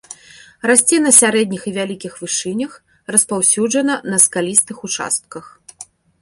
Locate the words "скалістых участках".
4.25-5.43